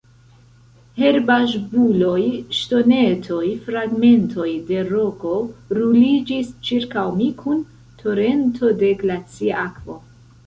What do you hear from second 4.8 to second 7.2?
roko ruliĝis ĉirkaŭ